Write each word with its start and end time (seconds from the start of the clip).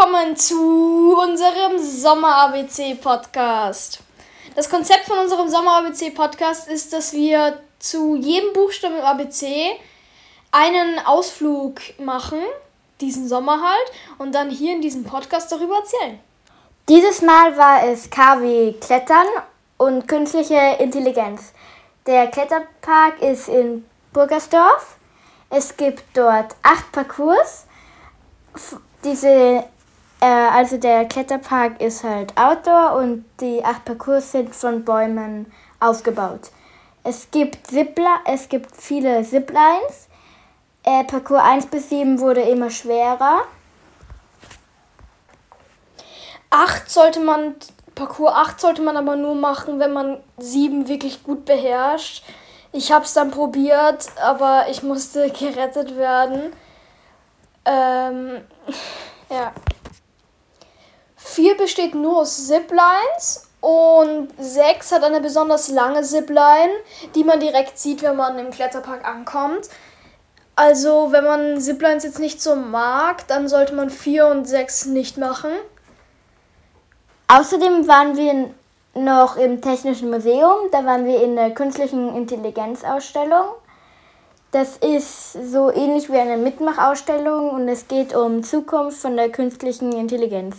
willkommen 0.00 0.34
zu 0.34 1.14
unserem 1.14 1.78
Sommer-ABC-Podcast. 1.78 4.00
Das 4.54 4.70
Konzept 4.70 5.04
von 5.04 5.18
unserem 5.18 5.50
Sommer-ABC-Podcast 5.50 6.68
ist, 6.68 6.94
dass 6.94 7.12
wir 7.12 7.60
zu 7.78 8.16
jedem 8.16 8.54
Buchstaben 8.54 8.96
im 8.96 9.04
ABC 9.04 9.72
einen 10.52 10.98
Ausflug 11.04 11.82
machen, 11.98 12.38
diesen 13.02 13.28
Sommer 13.28 13.60
halt, 13.60 13.92
und 14.16 14.34
dann 14.34 14.48
hier 14.48 14.72
in 14.72 14.80
diesem 14.80 15.04
Podcast 15.04 15.52
darüber 15.52 15.80
erzählen. 15.80 16.18
Dieses 16.88 17.20
Mal 17.20 17.58
war 17.58 17.86
es 17.86 18.08
KW 18.08 18.72
Klettern 18.80 19.26
und 19.76 20.08
künstliche 20.08 20.76
Intelligenz. 20.78 21.52
Der 22.06 22.28
Kletterpark 22.28 23.20
ist 23.20 23.48
in 23.48 23.84
Burgersdorf. 24.14 24.96
Es 25.50 25.76
gibt 25.76 26.04
dort 26.14 26.56
acht 26.62 26.90
Parcours 26.90 27.66
diese, 29.04 29.64
äh, 30.20 30.26
also 30.26 30.76
der 30.76 31.06
Kletterpark 31.06 31.80
ist 31.80 32.04
halt 32.04 32.36
Outdoor 32.36 32.96
und 32.96 33.24
die 33.40 33.64
acht 33.64 33.84
Parcours 33.84 34.32
sind 34.32 34.54
von 34.54 34.84
Bäumen 34.84 35.50
aufgebaut. 35.80 36.50
Es 37.02 37.30
gibt 37.30 37.66
Zipla 37.66 38.20
es 38.26 38.48
gibt 38.48 38.76
viele 38.76 39.22
Ziplines. 39.24 40.08
Äh, 40.82 41.04
Parcours 41.04 41.42
1 41.42 41.66
bis 41.66 41.88
7 41.90 42.20
wurde 42.20 42.42
immer 42.42 42.70
schwerer. 42.70 43.42
8 46.50 46.90
sollte 46.90 47.20
man, 47.20 47.54
Parcours 47.94 48.34
8 48.34 48.60
sollte 48.60 48.82
man 48.82 48.96
aber 48.96 49.16
nur 49.16 49.34
machen, 49.34 49.78
wenn 49.78 49.92
man 49.92 50.18
7 50.38 50.88
wirklich 50.88 51.22
gut 51.22 51.44
beherrscht. 51.44 52.24
Ich 52.72 52.92
habe 52.92 53.04
es 53.04 53.14
dann 53.14 53.30
probiert, 53.30 54.06
aber 54.22 54.66
ich 54.70 54.82
musste 54.82 55.30
gerettet 55.38 55.96
werden. 55.96 56.52
Ähm, 57.64 58.42
ja. 59.30 59.52
4 61.30 61.56
besteht 61.56 61.94
nur 61.94 62.18
aus 62.18 62.46
Ziplines 62.48 63.48
und 63.60 64.28
6 64.38 64.92
hat 64.92 65.04
eine 65.04 65.20
besonders 65.20 65.68
lange 65.68 66.02
Zipline, 66.02 66.72
die 67.14 67.24
man 67.24 67.40
direkt 67.40 67.78
sieht, 67.78 68.02
wenn 68.02 68.16
man 68.16 68.38
im 68.38 68.50
Kletterpark 68.50 69.06
ankommt. 69.06 69.68
Also, 70.56 71.08
wenn 71.12 71.24
man 71.24 71.60
Ziplines 71.60 72.04
jetzt 72.04 72.18
nicht 72.18 72.42
so 72.42 72.56
mag, 72.56 73.26
dann 73.28 73.48
sollte 73.48 73.74
man 73.74 73.90
4 73.90 74.26
und 74.26 74.46
6 74.46 74.86
nicht 74.86 75.16
machen. 75.16 75.50
Außerdem 77.28 77.86
waren 77.86 78.16
wir 78.16 78.50
noch 78.94 79.36
im 79.36 79.62
Technischen 79.62 80.10
Museum, 80.10 80.68
da 80.72 80.84
waren 80.84 81.06
wir 81.06 81.22
in 81.22 81.36
der 81.36 81.52
künstlichen 81.52 82.14
Intelligenzausstellung. 82.16 83.46
Das 84.52 84.78
ist 84.78 85.34
so 85.52 85.70
ähnlich 85.70 86.10
wie 86.10 86.18
eine 86.18 86.36
Mitmachausstellung 86.36 87.50
und 87.50 87.68
es 87.68 87.86
geht 87.86 88.16
um 88.16 88.42
Zukunft 88.42 88.98
von 88.98 89.16
der 89.16 89.30
künstlichen 89.30 89.92
Intelligenz 89.92 90.56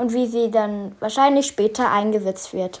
und 0.00 0.12
wie 0.12 0.26
sie 0.26 0.50
dann 0.50 0.96
wahrscheinlich 1.00 1.46
später 1.46 1.90
eingesetzt 1.90 2.52
wird. 2.52 2.80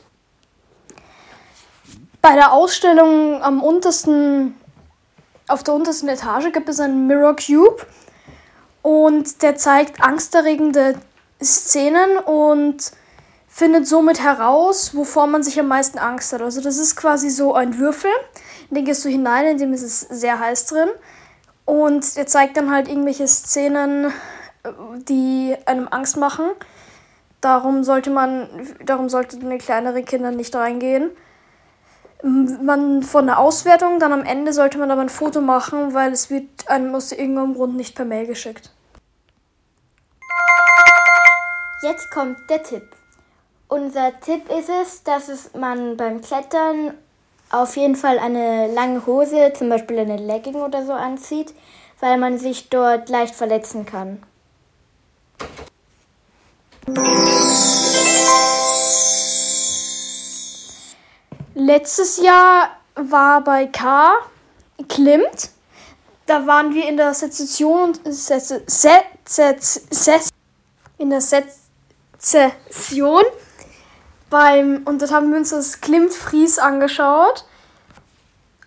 Bei 2.22 2.34
der 2.34 2.52
Ausstellung 2.52 3.42
am 3.42 3.62
untersten, 3.62 4.54
auf 5.48 5.62
der 5.62 5.74
untersten 5.74 6.08
Etage 6.08 6.52
gibt 6.52 6.68
es 6.68 6.80
einen 6.80 7.06
Mirror 7.06 7.36
Cube 7.36 7.86
und 8.82 9.42
der 9.42 9.56
zeigt 9.56 10.02
angsterregende 10.02 10.94
Szenen 11.42 12.18
und 12.18 12.92
findet 13.48 13.86
somit 13.86 14.22
heraus, 14.22 14.94
wovor 14.94 15.26
man 15.26 15.42
sich 15.42 15.58
am 15.60 15.68
meisten 15.68 15.98
Angst 15.98 16.32
hat. 16.32 16.40
Also 16.40 16.60
das 16.60 16.78
ist 16.78 16.96
quasi 16.96 17.30
so 17.30 17.54
ein 17.54 17.78
Würfel 17.78 18.10
in 18.70 18.76
den 18.76 18.84
gehst 18.84 19.04
du 19.04 19.08
hinein, 19.08 19.46
in 19.46 19.58
dem 19.58 19.72
ist 19.72 19.82
es 19.82 20.00
sehr 20.00 20.38
heiß 20.38 20.66
drin. 20.66 20.88
Und 21.64 22.16
er 22.16 22.26
zeigt 22.26 22.56
dann 22.56 22.70
halt 22.70 22.88
irgendwelche 22.88 23.26
Szenen, 23.26 24.12
die 25.08 25.56
einem 25.66 25.88
Angst 25.90 26.16
machen. 26.16 26.46
Darum 27.40 27.84
sollte 27.84 28.10
man, 28.10 28.48
darum 28.84 29.08
sollten 29.08 29.56
kleinere 29.58 30.02
Kinder 30.02 30.30
nicht 30.30 30.54
reingehen. 30.54 31.10
Man 32.22 33.02
von 33.02 33.26
der 33.26 33.38
Auswertung, 33.38 33.98
dann 33.98 34.12
am 34.12 34.24
Ende 34.24 34.52
sollte 34.52 34.76
man 34.76 34.90
aber 34.90 35.00
ein 35.00 35.08
Foto 35.08 35.40
machen, 35.40 35.94
weil 35.94 36.12
es 36.12 36.28
wird 36.28 36.68
einem 36.68 36.94
aus 36.94 37.12
irgendeinem 37.12 37.54
Grund 37.54 37.76
nicht 37.76 37.94
per 37.94 38.04
Mail 38.04 38.26
geschickt. 38.26 38.70
Jetzt 41.82 42.10
kommt 42.10 42.38
der 42.50 42.62
Tipp. 42.62 42.82
Unser 43.68 44.20
Tipp 44.20 44.50
ist 44.50 44.68
es, 44.68 45.02
dass 45.02 45.28
es 45.30 45.54
man 45.54 45.96
beim 45.96 46.20
Klettern 46.20 46.92
auf 47.50 47.76
jeden 47.76 47.96
Fall 47.96 48.18
eine 48.18 48.70
lange 48.72 49.06
Hose, 49.06 49.52
zum 49.54 49.70
Beispiel 49.70 49.98
eine 49.98 50.18
Legging 50.18 50.56
oder 50.56 50.84
so 50.84 50.92
anzieht, 50.92 51.54
weil 52.00 52.18
man 52.18 52.36
sich 52.36 52.68
dort 52.68 53.08
leicht 53.08 53.34
verletzen 53.34 53.86
kann. 53.86 54.22
Letztes 61.62 62.16
Jahr 62.16 62.70
war 62.94 63.44
bei 63.44 63.66
K 63.66 64.12
Klimt. 64.88 65.50
Da 66.24 66.46
waren 66.46 66.72
wir 66.72 66.88
in 66.88 66.96
der 66.96 67.12
Sezession 67.12 67.92
in 70.96 71.10
der 71.10 71.20
Sezession 71.20 73.22
beim, 74.30 74.84
und 74.86 75.02
dort 75.02 75.12
haben 75.12 75.30
wir 75.30 75.36
uns 75.36 75.50
das 75.50 75.82
Klimt-Fries 75.82 76.58
angeschaut. 76.58 77.44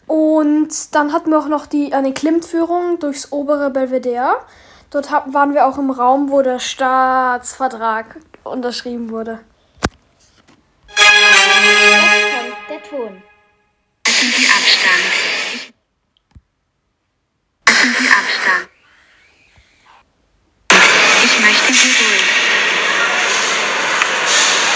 Und 0.05 0.93
dann 0.93 1.13
hatten 1.13 1.31
wir 1.31 1.39
auch 1.39 1.47
noch 1.47 1.65
die, 1.65 1.95
eine 1.95 2.13
Klimt-Führung 2.13 2.99
durchs 2.99 3.31
obere 3.31 3.71
Belvedere. 3.71 4.35
Dort 4.91 5.09
hab, 5.09 5.33
waren 5.33 5.55
wir 5.55 5.65
auch 5.65 5.79
im 5.79 5.89
Raum, 5.89 6.29
wo 6.29 6.43
der 6.43 6.59
Staatsvertrag 6.59 8.19
unterschrieben 8.43 9.09
wurde. 9.09 9.39
Ton. 12.89 13.23
Halten 14.05 14.33
Sie 14.35 14.45
Abstand. 14.45 15.03
Sie 17.99 18.09
Abstand. 18.09 18.69
Ich 21.23 21.39
möchte 21.39 21.73
Sie 21.73 21.89
ruhig. 22.03 22.23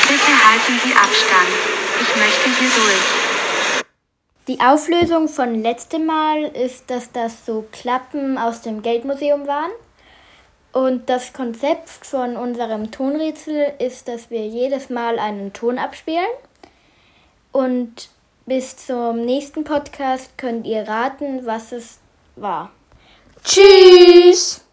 Bitte 0.07 0.34
halten 0.50 0.79
Sie 0.84 0.94
Abstand. 0.94 1.50
Ich 2.01 2.16
möchte 2.16 2.50
hier 2.59 2.69
durch. 2.69 3.84
Die 4.47 4.62
Auflösung 4.62 5.28
von 5.28 5.62
letztem 5.62 6.06
Mal 6.06 6.44
ist, 6.44 6.89
dass 6.89 7.12
das 7.12 7.45
so 7.45 7.68
Klappen 7.74 8.38
aus 8.38 8.62
dem 8.62 8.81
Geldmuseum 8.81 9.47
waren. 9.47 9.72
Und 10.72 11.09
das 11.09 11.34
Konzept 11.34 11.89
von 12.06 12.38
unserem 12.38 12.91
Tonrätsel 12.91 13.74
ist, 13.79 14.07
dass 14.07 14.29
wir 14.29 14.45
jedes 14.45 14.89
Mal 14.89 15.19
einen 15.19 15.51
Ton 15.51 15.78
abspielen. 15.78 16.28
Und 17.57 18.09
bis 18.45 18.78
zum 18.78 19.25
nächsten 19.25 19.63
Podcast 19.63 20.38
könnt 20.38 20.68
ihr 20.68 20.88
raten, 20.88 21.47
was 21.47 21.72
es 21.72 21.97
war. 22.35 22.69
Tschüss! 23.44 24.63